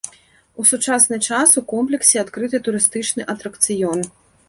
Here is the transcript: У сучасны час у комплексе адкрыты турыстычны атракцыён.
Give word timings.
У 0.63 0.63
сучасны 0.69 1.19
час 1.27 1.53
у 1.63 1.63
комплексе 1.73 2.15
адкрыты 2.25 2.63
турыстычны 2.71 3.31
атракцыён. 3.37 3.99